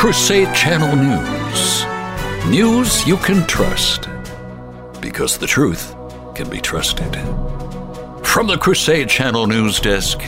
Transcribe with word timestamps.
Crusade 0.00 0.54
Channel 0.54 0.96
News. 0.96 1.84
News 2.48 3.06
you 3.06 3.18
can 3.18 3.46
trust. 3.46 4.08
Because 4.98 5.36
the 5.36 5.46
truth 5.46 5.94
can 6.34 6.48
be 6.48 6.58
trusted. 6.58 7.14
From 8.24 8.46
the 8.46 8.56
Crusade 8.58 9.10
Channel 9.10 9.46
News 9.46 9.78
Desk, 9.78 10.18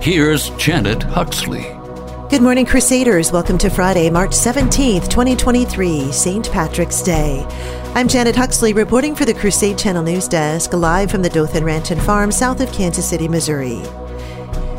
here's 0.00 0.48
Janet 0.56 1.02
Huxley. 1.02 1.66
Good 2.30 2.40
morning, 2.40 2.64
Crusaders. 2.64 3.30
Welcome 3.30 3.58
to 3.58 3.68
Friday, 3.68 4.08
March 4.08 4.30
17th, 4.30 5.10
2023, 5.10 6.10
St. 6.10 6.50
Patrick's 6.50 7.02
Day. 7.02 7.44
I'm 7.94 8.08
Janet 8.08 8.34
Huxley 8.34 8.72
reporting 8.72 9.14
for 9.14 9.26
the 9.26 9.34
Crusade 9.34 9.76
Channel 9.76 10.04
News 10.04 10.26
Desk, 10.26 10.72
live 10.72 11.10
from 11.10 11.20
the 11.20 11.28
Dothan 11.28 11.64
Ranch 11.64 11.90
and 11.90 12.02
Farm 12.02 12.32
south 12.32 12.62
of 12.62 12.72
Kansas 12.72 13.06
City, 13.06 13.28
Missouri. 13.28 13.82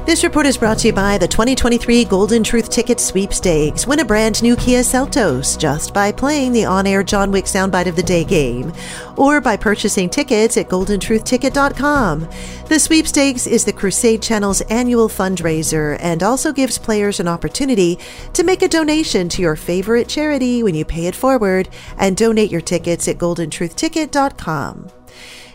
This 0.10 0.23
report 0.23 0.48
is 0.48 0.57
brought 0.57 0.80
to 0.80 0.88
you 0.88 0.94
by 0.94 1.20
the 1.20 1.28
2023 1.28 2.04
Golden 2.05 2.44
Truth 2.44 2.71
Ticket 2.71 3.00
Sweepstakes. 3.00 3.86
Win 3.86 4.00
a 4.00 4.04
brand 4.04 4.41
new 4.41 4.55
Kia 4.55 4.80
Seltos 4.80 5.55
just 5.55 5.94
by 5.94 6.12
playing 6.12 6.52
the 6.52 6.66
on 6.66 6.88
air 6.88 7.04
John 7.04 7.30
Wick 7.30 7.45
Soundbite 7.45 7.86
of 7.86 7.95
the 7.95 8.02
Day 8.02 8.23
game 8.23 8.73
or 9.17 9.40
by 9.40 9.55
purchasing 9.55 10.09
tickets 10.09 10.58
at 10.58 10.67
goldentruthticket.com. 10.67 12.27
The 12.70 12.80
sweepstakes 12.80 13.45
is 13.45 13.64
the 13.64 13.72
Crusade 13.72 14.23
Channel's 14.23 14.62
annual 14.62 15.09
fundraiser 15.09 15.95
and 16.00 16.23
also 16.23 16.52
gives 16.52 16.80
players 16.80 17.20
an 17.20 17.28
opportunity 17.28 18.00
to 18.34 18.44
make 18.44 18.64
a 18.64 18.67
donation 18.67 19.30
to 19.30 19.44
your 19.44 19.55
favorite 19.55 20.09
charity 20.09 20.64
when 20.64 20.73
you 20.73 20.86
pay 20.86 21.05
it 21.05 21.16
forward 21.16 21.70
and 22.00 22.17
donate 22.17 22.50
your 22.50 22.62
tickets 22.62 23.08
at 23.08 23.20
goldentruthticket.com. 23.20 24.89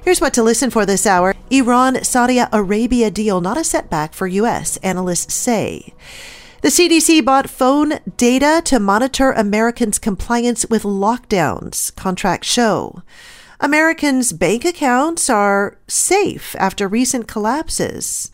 Here's 0.04 0.20
what 0.20 0.34
to 0.34 0.42
listen 0.42 0.68
for 0.68 0.84
this 0.84 1.06
hour. 1.06 1.34
Iran 1.48 2.04
Saudi 2.04 2.38
Arabia 2.38 3.10
deal 3.10 3.40
not 3.40 3.56
a 3.56 3.64
setback 3.64 4.12
for 4.12 4.26
U.S., 4.26 4.76
analysts 4.82 5.32
say. 5.32 5.94
The 6.60 6.68
CDC 6.68 7.24
bought 7.24 7.48
phone 7.48 7.94
data 8.18 8.60
to 8.66 8.78
monitor 8.78 9.32
Americans' 9.32 9.98
compliance 9.98 10.66
with 10.68 10.82
lockdowns, 10.82 11.96
contracts 11.96 12.48
show. 12.48 13.02
Americans' 13.60 14.34
bank 14.34 14.66
accounts 14.66 15.30
are 15.30 15.78
safe 15.88 16.54
after 16.58 16.86
recent 16.86 17.26
collapses. 17.26 18.30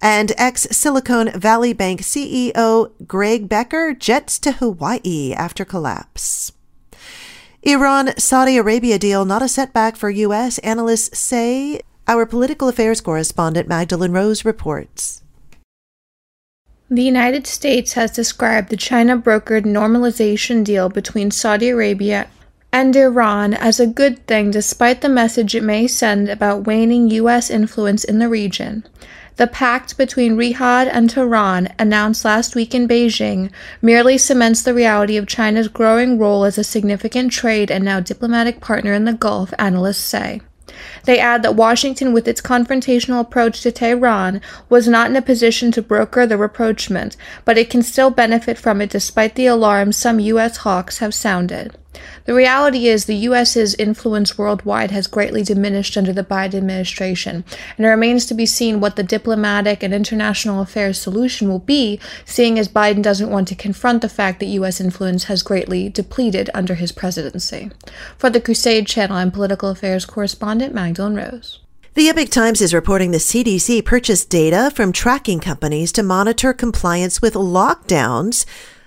And 0.00 0.32
ex 0.38 0.62
Silicon 0.70 1.38
Valley 1.38 1.74
Bank 1.74 2.00
CEO 2.00 2.92
Greg 3.06 3.46
Becker 3.46 3.92
jets 3.92 4.38
to 4.38 4.52
Hawaii 4.52 5.34
after 5.34 5.66
collapse. 5.66 6.52
Iran 7.62 8.16
Saudi 8.16 8.56
Arabia 8.56 8.98
deal 8.98 9.26
not 9.26 9.42
a 9.42 9.48
setback 9.48 9.94
for 9.94 10.08
U.S., 10.08 10.58
analysts 10.60 11.18
say. 11.18 11.82
Our 12.08 12.24
political 12.24 12.68
affairs 12.68 13.02
correspondent 13.02 13.68
Magdalene 13.68 14.12
Rose 14.12 14.46
reports. 14.46 15.22
The 16.88 17.02
United 17.02 17.46
States 17.46 17.92
has 17.92 18.10
described 18.10 18.70
the 18.70 18.78
China 18.78 19.16
brokered 19.18 19.64
normalization 19.64 20.64
deal 20.64 20.88
between 20.88 21.30
Saudi 21.30 21.68
Arabia 21.68 22.28
and 22.72 22.96
Iran 22.96 23.52
as 23.52 23.78
a 23.78 23.86
good 23.86 24.26
thing 24.26 24.50
despite 24.50 25.02
the 25.02 25.08
message 25.10 25.54
it 25.54 25.62
may 25.62 25.86
send 25.86 26.30
about 26.30 26.66
waning 26.66 27.10
U.S. 27.10 27.50
influence 27.50 28.04
in 28.04 28.20
the 28.20 28.28
region. 28.28 28.84
The 29.36 29.46
pact 29.46 29.96
between 29.96 30.36
Riyadh 30.36 30.90
and 30.92 31.08
Tehran, 31.08 31.72
announced 31.78 32.24
last 32.24 32.54
week 32.54 32.74
in 32.74 32.86
Beijing, 32.86 33.50
merely 33.80 34.18
cements 34.18 34.62
the 34.62 34.74
reality 34.74 35.16
of 35.16 35.26
China's 35.26 35.68
growing 35.68 36.18
role 36.18 36.44
as 36.44 36.58
a 36.58 36.64
significant 36.64 37.32
trade 37.32 37.70
and 37.70 37.84
now 37.84 38.00
diplomatic 38.00 38.60
partner 38.60 38.92
in 38.92 39.04
the 39.04 39.12
Gulf, 39.12 39.54
analysts 39.58 39.98
say. 39.98 40.40
They 41.04 41.18
add 41.18 41.42
that 41.42 41.56
Washington, 41.56 42.12
with 42.12 42.28
its 42.28 42.40
confrontational 42.40 43.20
approach 43.20 43.62
to 43.62 43.72
Tehran, 43.72 44.40
was 44.68 44.86
not 44.86 45.10
in 45.10 45.16
a 45.16 45.22
position 45.22 45.72
to 45.72 45.82
broker 45.82 46.26
the 46.26 46.36
rapprochement, 46.36 47.16
but 47.44 47.58
it 47.58 47.70
can 47.70 47.82
still 47.82 48.10
benefit 48.10 48.58
from 48.58 48.80
it 48.80 48.90
despite 48.90 49.34
the 49.34 49.46
alarms 49.46 49.96
some 49.96 50.20
U.S. 50.20 50.58
hawks 50.58 50.98
have 50.98 51.14
sounded. 51.14 51.76
The 52.24 52.34
reality 52.34 52.86
is 52.86 53.04
the 53.04 53.16
U.S.'s 53.16 53.74
influence 53.74 54.38
worldwide 54.38 54.90
has 54.90 55.06
greatly 55.06 55.42
diminished 55.42 55.96
under 55.96 56.12
the 56.12 56.22
Biden 56.22 56.54
administration, 56.54 57.44
and 57.76 57.86
it 57.86 57.88
remains 57.88 58.26
to 58.26 58.34
be 58.34 58.46
seen 58.46 58.80
what 58.80 58.96
the 58.96 59.02
diplomatic 59.02 59.82
and 59.82 59.92
international 59.92 60.60
affairs 60.60 61.00
solution 61.00 61.48
will 61.48 61.58
be, 61.58 61.98
seeing 62.24 62.58
as 62.58 62.68
Biden 62.68 63.02
doesn't 63.02 63.30
want 63.30 63.48
to 63.48 63.54
confront 63.54 64.02
the 64.02 64.08
fact 64.08 64.40
that 64.40 64.46
U.S. 64.46 64.80
influence 64.80 65.24
has 65.24 65.42
greatly 65.42 65.88
depleted 65.88 66.50
under 66.54 66.74
his 66.74 66.92
presidency. 66.92 67.70
For 68.16 68.30
the 68.30 68.40
Crusade 68.40 68.86
Channel, 68.86 69.16
I'm 69.16 69.30
political 69.30 69.70
affairs 69.70 70.04
correspondent 70.04 70.74
Magdalene 70.74 71.14
Rose. 71.14 71.60
The 71.94 72.08
Epoch 72.08 72.30
Times 72.30 72.60
is 72.62 72.72
reporting 72.72 73.10
the 73.10 73.18
CDC 73.18 73.84
purchased 73.84 74.30
data 74.30 74.70
from 74.72 74.92
tracking 74.92 75.40
companies 75.40 75.90
to 75.92 76.04
monitor 76.04 76.52
compliance 76.52 77.20
with 77.20 77.34
lockdowns 77.34 78.46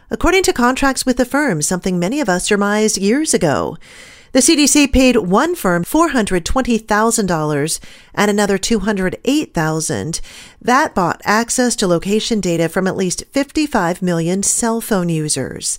according 0.10 0.44
to 0.44 0.54
contracts 0.54 1.06
with 1.06 1.18
the 1.18 1.26
firm, 1.26 1.62
something 1.62 2.00
many 2.00 2.20
of 2.20 2.30
us 2.30 2.46
surmised 2.46 2.98
years 2.98 3.34
ago. 3.34 3.78
The 4.34 4.40
CDC 4.40 4.92
paid 4.92 5.18
one 5.18 5.54
firm 5.54 5.84
$420,000 5.84 7.80
and 8.14 8.30
another 8.30 8.58
208,000. 8.58 10.22
That 10.62 10.96
bought 10.96 11.22
access 11.26 11.76
to 11.78 11.88
location 11.88 12.40
data 12.40 12.70
from 12.70 12.88
at 12.88 12.96
least 12.96 13.24
55 13.32 14.02
million 14.02 14.44
cell 14.44 14.80
phone 14.82 15.10
users. 15.10 15.78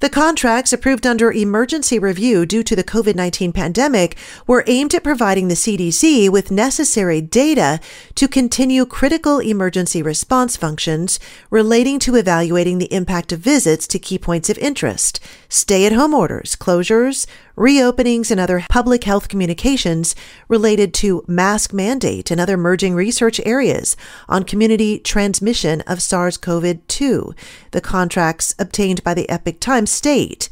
The 0.00 0.10
contracts 0.10 0.72
approved 0.72 1.06
under 1.06 1.32
emergency 1.32 1.98
review 1.98 2.44
due 2.44 2.62
to 2.64 2.76
the 2.76 2.84
COVID-19 2.84 3.54
pandemic 3.54 4.16
were 4.46 4.64
aimed 4.66 4.94
at 4.94 5.02
providing 5.04 5.48
the 5.48 5.54
CDC 5.54 6.28
with 6.28 6.50
necessary 6.50 7.20
data 7.20 7.80
to 8.14 8.28
continue 8.28 8.84
critical 8.84 9.38
emergency 9.38 10.02
response 10.02 10.56
functions 10.56 11.18
relating 11.50 11.98
to 12.00 12.16
evaluating 12.16 12.78
the 12.78 12.92
impact 12.92 13.32
of 13.32 13.40
visits 13.40 13.86
to 13.86 13.98
key 13.98 14.18
points 14.18 14.50
of 14.50 14.58
interest, 14.58 15.20
stay 15.48 15.86
at 15.86 15.92
home 15.92 16.12
orders, 16.12 16.56
closures, 16.56 17.26
reopenings, 17.56 18.30
and 18.30 18.38
other 18.38 18.64
public 18.68 19.04
health 19.04 19.28
communications 19.28 20.14
related 20.48 20.92
to 20.92 21.24
mask 21.26 21.72
mandate 21.76 22.30
and 22.30 22.40
other 22.40 22.56
merging 22.56 22.94
research 22.94 23.40
areas 23.44 23.96
on 24.28 24.42
community 24.42 24.98
transmission 24.98 25.82
of 25.82 26.02
SARS 26.02 26.36
CoV 26.36 26.78
2. 26.88 27.34
The 27.70 27.80
contracts 27.80 28.54
obtained 28.58 29.04
by 29.04 29.14
the 29.14 29.28
Epoch 29.28 29.60
Times 29.60 29.90
state. 29.90 30.48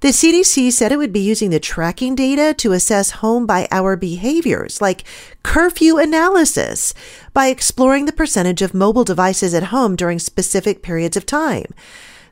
The 0.00 0.08
CDC 0.08 0.72
said 0.72 0.92
it 0.92 0.96
would 0.96 1.12
be 1.12 1.18
using 1.18 1.50
the 1.50 1.58
tracking 1.58 2.14
data 2.14 2.54
to 2.58 2.72
assess 2.72 3.10
home 3.10 3.46
by 3.46 3.66
hour 3.72 3.96
behaviors, 3.96 4.80
like 4.80 5.02
curfew 5.42 5.98
analysis, 5.98 6.94
by 7.34 7.48
exploring 7.48 8.06
the 8.06 8.12
percentage 8.12 8.62
of 8.62 8.74
mobile 8.74 9.02
devices 9.02 9.54
at 9.54 9.64
home 9.64 9.96
during 9.96 10.20
specific 10.20 10.82
periods 10.82 11.16
of 11.16 11.26
time. 11.26 11.66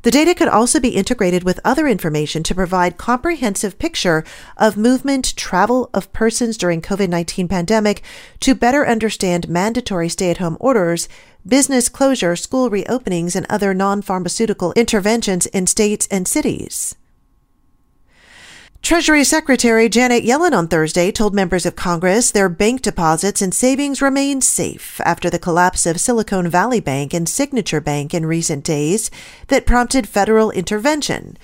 The 0.06 0.12
data 0.12 0.36
could 0.36 0.46
also 0.46 0.78
be 0.78 0.90
integrated 0.90 1.42
with 1.42 1.58
other 1.64 1.88
information 1.88 2.44
to 2.44 2.54
provide 2.54 2.96
comprehensive 2.96 3.76
picture 3.76 4.22
of 4.56 4.76
movement, 4.76 5.34
travel 5.34 5.90
of 5.92 6.12
persons 6.12 6.56
during 6.56 6.80
COVID-19 6.80 7.50
pandemic 7.50 8.04
to 8.38 8.54
better 8.54 8.86
understand 8.86 9.48
mandatory 9.48 10.08
stay-at-home 10.08 10.58
orders, 10.60 11.08
business 11.44 11.88
closure, 11.88 12.36
school 12.36 12.70
reopenings, 12.70 13.34
and 13.34 13.46
other 13.50 13.74
non-pharmaceutical 13.74 14.72
interventions 14.74 15.46
in 15.46 15.66
states 15.66 16.06
and 16.08 16.28
cities. 16.28 16.94
Treasury 18.86 19.24
Secretary 19.24 19.88
Janet 19.88 20.22
Yellen 20.22 20.52
on 20.52 20.68
Thursday 20.68 21.10
told 21.10 21.34
members 21.34 21.66
of 21.66 21.74
Congress 21.74 22.30
their 22.30 22.48
bank 22.48 22.82
deposits 22.82 23.42
and 23.42 23.52
savings 23.52 24.00
remain 24.00 24.40
safe 24.40 25.00
after 25.00 25.28
the 25.28 25.40
collapse 25.40 25.86
of 25.86 25.98
Silicon 25.98 26.48
Valley 26.48 26.78
Bank 26.78 27.12
and 27.12 27.28
Signature 27.28 27.80
Bank 27.80 28.14
in 28.14 28.24
recent 28.24 28.62
days 28.62 29.10
that 29.48 29.66
prompted 29.66 30.08
federal 30.08 30.52
intervention. 30.52 31.36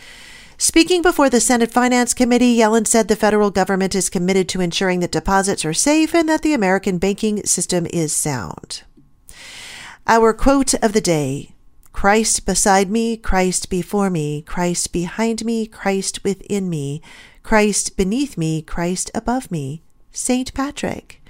Speaking 0.57 1.03
before 1.03 1.29
the 1.29 1.41
Senate 1.41 1.73
Finance 1.73 2.15
Committee, 2.15 2.57
Yellen 2.57 2.87
said 2.87 3.09
the 3.09 3.17
federal 3.17 3.51
government 3.51 3.97
is 3.97 4.09
committed 4.09 4.49
to 4.51 4.61
ensuring 4.61 5.01
that 5.01 5.11
deposits 5.11 5.65
are 5.65 5.75
safe 5.75 6.15
and 6.15 6.29
that 6.29 6.43
the 6.43 6.55
American 6.55 6.99
banking 6.99 7.43
system 7.45 7.87
is 7.87 8.15
sound. 8.15 8.85
Our 10.07 10.33
quote 10.33 10.75
of 10.75 10.93
the 10.93 11.01
day 11.01 11.57
Christ 11.93 12.47
beside 12.47 12.91
me, 12.91 13.17
Christ 13.17 13.69
before 13.69 14.11
me, 14.11 14.43
Christ 14.43 14.93
behind 14.93 15.45
me, 15.45 15.67
Christ 15.67 16.25
within 16.25 16.71
me, 16.71 17.03
Christ 17.43 17.97
beneath 17.97 18.39
me, 18.39 18.63
Christ 18.63 19.11
above 19.15 19.51
me, 19.51 19.83
St. 20.11 20.53
Patrick. 20.55 21.23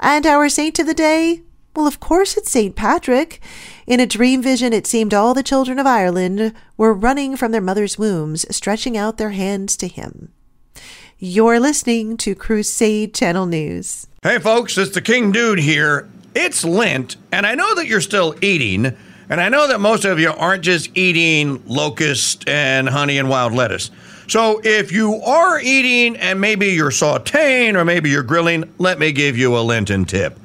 And 0.00 0.26
our 0.26 0.48
saint 0.48 0.78
of 0.78 0.86
the 0.86 0.94
day? 0.94 1.42
Well, 1.74 1.86
of 1.86 1.98
course 1.98 2.36
it's 2.36 2.50
St. 2.50 2.76
Patrick. 2.76 3.40
In 3.86 3.98
a 3.98 4.06
dream 4.06 4.42
vision, 4.42 4.72
it 4.72 4.86
seemed 4.86 5.12
all 5.12 5.34
the 5.34 5.42
children 5.42 5.78
of 5.78 5.86
Ireland 5.86 6.54
were 6.76 6.94
running 6.94 7.36
from 7.36 7.50
their 7.50 7.60
mothers' 7.60 7.98
wombs, 7.98 8.46
stretching 8.54 8.96
out 8.96 9.18
their 9.18 9.30
hands 9.30 9.76
to 9.78 9.88
him. 9.88 10.32
You're 11.18 11.58
listening 11.58 12.16
to 12.18 12.34
Crusade 12.34 13.14
Channel 13.14 13.46
News. 13.46 14.06
Hey, 14.22 14.38
folks, 14.38 14.78
it's 14.78 14.94
the 14.94 15.00
King 15.00 15.32
Dude 15.32 15.58
here. 15.58 16.08
It's 16.34 16.64
Lent, 16.64 17.16
and 17.32 17.46
I 17.46 17.54
know 17.54 17.74
that 17.74 17.86
you're 17.86 18.00
still 18.00 18.34
eating, 18.40 18.96
and 19.28 19.40
I 19.40 19.48
know 19.48 19.66
that 19.68 19.80
most 19.80 20.04
of 20.04 20.20
you 20.20 20.30
aren't 20.30 20.64
just 20.64 20.96
eating 20.96 21.62
locust 21.66 22.48
and 22.48 22.88
honey 22.88 23.18
and 23.18 23.28
wild 23.28 23.52
lettuce. 23.52 23.90
So 24.26 24.60
if 24.64 24.92
you 24.92 25.20
are 25.22 25.60
eating 25.60 26.16
and 26.16 26.40
maybe 26.40 26.68
you're 26.68 26.90
sauteing 26.90 27.74
or 27.74 27.84
maybe 27.84 28.10
you're 28.10 28.22
grilling, 28.22 28.72
let 28.78 28.98
me 28.98 29.12
give 29.12 29.36
you 29.36 29.56
a 29.56 29.60
Lenten 29.60 30.04
tip. 30.04 30.38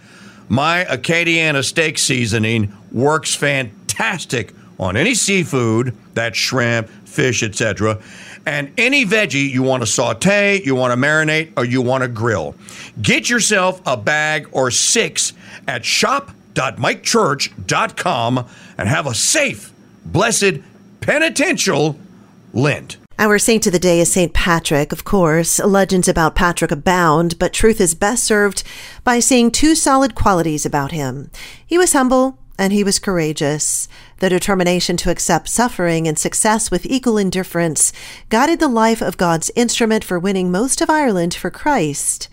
My 0.50 0.86
Acadiana 0.86 1.64
steak 1.64 1.98
seasoning 1.98 2.76
works 2.92 3.36
fantastic 3.36 4.54
on 4.80 4.98
any 4.98 5.14
seafood, 5.14 5.96
that's 6.14 6.38
shrimp, 6.38 6.90
fish, 7.06 7.44
etc., 7.44 8.00
and 8.46 8.72
any 8.78 9.06
veggie 9.06 9.50
you 9.50 9.62
want 9.62 9.84
to 9.84 9.88
saute, 9.88 10.62
you 10.64 10.74
want 10.74 10.92
to 10.92 10.98
marinate, 10.98 11.52
or 11.58 11.66
you 11.66 11.82
want 11.82 12.04
to 12.04 12.08
grill. 12.08 12.56
Get 13.02 13.30
yourself 13.30 13.82
a 13.86 13.98
bag 13.98 14.48
or 14.52 14.72
six 14.72 15.34
at 15.68 15.86
shop.mikechurch.com 15.86 18.46
and 18.78 18.90
have 18.90 19.06
a 19.06 19.14
safe, 19.14 19.74
blessed, 20.06 20.62
penitential 21.02 22.00
Lent. 22.54 22.96
Our 23.19 23.38
saint 23.38 23.68
of 23.68 23.74
the 23.74 23.80
day 23.80 24.00
is 24.00 24.10
St. 24.10 24.33
Patrick, 24.33 24.94
of 24.94 25.04
course. 25.04 25.60
Legends 25.60 26.07
about 26.07 26.36
Patrick 26.36 26.71
abound, 26.71 27.38
but 27.38 27.51
truth 27.51 27.81
is 27.81 27.94
best 27.94 28.24
served 28.24 28.63
by 29.04 29.19
seeing 29.19 29.51
two 29.51 29.75
solid 29.75 30.16
qualities 30.16 30.66
about 30.66 30.94
him. 30.94 31.30
He 31.68 31.77
was 31.77 31.92
humble 31.92 32.39
and 32.57 32.71
he 32.71 32.81
was 32.81 32.98
courageous. 32.98 33.89
The 34.19 34.30
determination 34.30 34.95
to 34.95 35.12
accept 35.12 35.50
suffering 35.50 36.07
and 36.07 36.18
success 36.18 36.71
with 36.71 36.86
equal 36.86 37.18
indifference 37.18 37.92
guided 38.30 38.62
the 38.62 38.69
life 38.69 39.01
of 39.01 39.18
God's 39.18 39.51
instrument 39.54 40.06
for 40.06 40.18
winning 40.18 40.50
most 40.50 40.80
of 40.80 40.89
Ireland 40.89 41.33
for 41.33 41.51
Christ. 41.51 42.30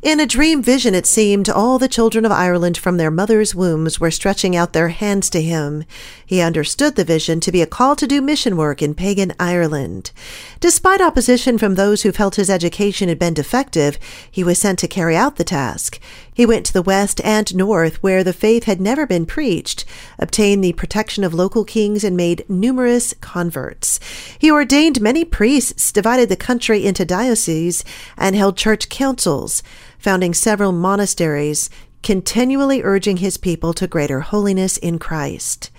In 0.00 0.20
a 0.20 0.26
dream 0.26 0.62
vision, 0.62 0.94
it 0.94 1.06
seemed 1.06 1.48
all 1.48 1.76
the 1.76 1.88
children 1.88 2.24
of 2.24 2.30
Ireland 2.30 2.78
from 2.78 2.98
their 2.98 3.10
mothers' 3.10 3.52
wombs 3.52 3.98
were 3.98 4.12
stretching 4.12 4.54
out 4.54 4.72
their 4.72 4.90
hands 4.90 5.28
to 5.30 5.42
him. 5.42 5.82
He 6.24 6.40
understood 6.40 6.94
the 6.94 7.04
vision 7.04 7.40
to 7.40 7.50
be 7.50 7.62
a 7.62 7.66
call 7.66 7.96
to 7.96 8.06
do 8.06 8.22
mission 8.22 8.56
work 8.56 8.80
in 8.80 8.94
pagan 8.94 9.32
Ireland. 9.40 10.12
Despite 10.60 11.00
opposition 11.00 11.58
from 11.58 11.74
those 11.74 12.02
who 12.02 12.12
felt 12.12 12.36
his 12.36 12.48
education 12.48 13.08
had 13.08 13.18
been 13.18 13.34
defective, 13.34 13.98
he 14.30 14.44
was 14.44 14.60
sent 14.60 14.78
to 14.78 14.86
carry 14.86 15.16
out 15.16 15.34
the 15.34 15.42
task. 15.42 15.98
He 16.38 16.46
went 16.46 16.66
to 16.66 16.72
the 16.72 16.82
west 16.82 17.20
and 17.24 17.52
north, 17.52 18.00
where 18.00 18.22
the 18.22 18.32
faith 18.32 18.62
had 18.62 18.80
never 18.80 19.08
been 19.08 19.26
preached, 19.26 19.84
obtained 20.20 20.62
the 20.62 20.72
protection 20.72 21.24
of 21.24 21.34
local 21.34 21.64
kings, 21.64 22.04
and 22.04 22.16
made 22.16 22.48
numerous 22.48 23.12
converts. 23.20 23.98
He 24.38 24.48
ordained 24.48 25.00
many 25.00 25.24
priests, 25.24 25.90
divided 25.90 26.28
the 26.28 26.36
country 26.36 26.86
into 26.86 27.04
dioceses, 27.04 27.84
and 28.16 28.36
held 28.36 28.56
church 28.56 28.88
councils 28.88 29.64
founding 29.98 30.32
several 30.32 30.70
monasteries, 30.70 31.70
continually 32.04 32.84
urging 32.84 33.16
his 33.16 33.36
people 33.36 33.72
to 33.72 33.88
greater 33.88 34.20
holiness 34.20 34.76
in 34.76 35.00
Christ. 35.00 35.72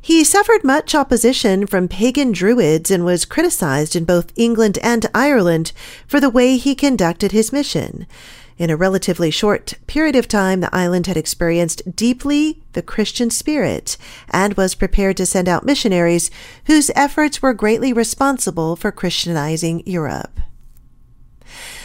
He 0.00 0.24
suffered 0.24 0.64
much 0.64 0.92
opposition 0.92 1.68
from 1.68 1.86
pagan 1.86 2.32
Druids 2.32 2.90
and 2.90 3.04
was 3.04 3.24
criticized 3.24 3.94
in 3.94 4.06
both 4.06 4.32
England 4.34 4.76
and 4.82 5.06
Ireland 5.14 5.70
for 6.08 6.18
the 6.18 6.30
way 6.30 6.56
he 6.56 6.74
conducted 6.74 7.30
his 7.30 7.52
mission. 7.52 8.08
In 8.60 8.68
a 8.68 8.76
relatively 8.76 9.30
short 9.30 9.72
period 9.86 10.14
of 10.14 10.28
time, 10.28 10.60
the 10.60 10.76
island 10.76 11.06
had 11.06 11.16
experienced 11.16 11.96
deeply 11.96 12.62
the 12.74 12.82
Christian 12.82 13.30
spirit 13.30 13.96
and 14.28 14.52
was 14.52 14.74
prepared 14.74 15.16
to 15.16 15.24
send 15.24 15.48
out 15.48 15.64
missionaries 15.64 16.30
whose 16.66 16.90
efforts 16.94 17.40
were 17.40 17.54
greatly 17.54 17.94
responsible 17.94 18.76
for 18.76 18.92
Christianizing 18.92 19.82
Europe. 19.86 20.40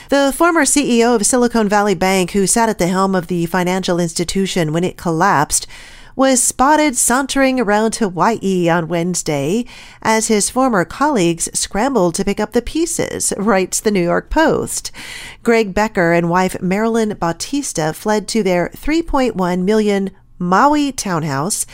The 0.10 0.34
former 0.36 0.66
CEO 0.66 1.16
of 1.16 1.26
Silicon 1.26 1.70
Valley 1.70 1.96
Bank, 1.96 2.32
who 2.32 2.46
sat 2.46 2.68
at 2.68 2.78
the 2.78 2.88
helm 2.88 3.16
of 3.16 3.28
the 3.28 3.46
financial 3.46 3.98
institution 3.98 4.74
when 4.74 4.84
it 4.84 4.98
collapsed, 4.98 5.68
was 6.16 6.42
spotted 6.42 6.96
sauntering 6.96 7.60
around 7.60 7.96
Hawaii 7.96 8.70
on 8.70 8.88
Wednesday 8.88 9.66
as 10.02 10.28
his 10.28 10.50
former 10.50 10.86
colleagues 10.86 11.50
scrambled 11.54 12.16
to 12.16 12.26
pick 12.26 12.40
up 12.40 12.54
the 12.54 12.62
pieces, 12.62 13.34
writes 13.38 13.80
the 13.80 13.92
New 13.92 14.04
York 14.04 14.30
Post. 14.30 14.92
Greg 15.44 15.74
Becker 15.74 16.14
and 16.14 16.30
wife 16.30 16.62
Marilyn 16.62 17.16
Bautista 17.20 17.94
fled 17.94 18.28
to 18.30 18.44
their 18.44 18.70
3.1 18.70 19.64
million 19.64 20.12
Maui 20.40 20.92
townhouse 20.92 21.66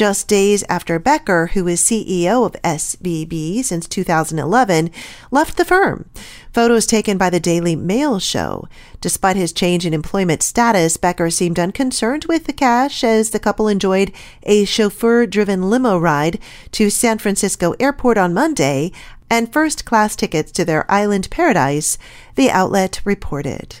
just 0.00 0.28
days 0.28 0.64
after 0.70 0.98
Becker, 0.98 1.48
who 1.48 1.68
is 1.68 1.82
CEO 1.82 2.46
of 2.46 2.56
SVB 2.62 3.62
since 3.62 3.86
2011, 3.86 4.90
left 5.30 5.58
the 5.58 5.64
firm. 5.66 6.08
Photos 6.54 6.86
taken 6.86 7.18
by 7.18 7.28
the 7.28 7.38
Daily 7.38 7.76
Mail 7.76 8.18
show. 8.18 8.66
Despite 9.02 9.36
his 9.36 9.52
change 9.52 9.84
in 9.84 9.92
employment 9.92 10.42
status, 10.42 10.96
Becker 10.96 11.28
seemed 11.28 11.58
unconcerned 11.58 12.24
with 12.24 12.44
the 12.44 12.54
cash 12.54 13.04
as 13.04 13.28
the 13.28 13.38
couple 13.38 13.68
enjoyed 13.68 14.10
a 14.44 14.64
chauffeur 14.64 15.26
driven 15.26 15.68
limo 15.68 15.98
ride 15.98 16.38
to 16.72 16.88
San 16.88 17.18
Francisco 17.18 17.74
Airport 17.78 18.16
on 18.16 18.32
Monday 18.32 18.92
and 19.28 19.52
first 19.52 19.84
class 19.84 20.16
tickets 20.16 20.50
to 20.52 20.64
their 20.64 20.90
island 20.90 21.28
paradise, 21.28 21.98
the 22.36 22.50
outlet 22.50 23.02
reported. 23.04 23.80